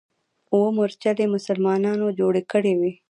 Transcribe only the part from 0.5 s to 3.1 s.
اوه مورچلې مسلمانانو جوړې کړې وې.